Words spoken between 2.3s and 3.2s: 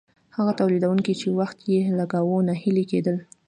ناهیلي کیدل.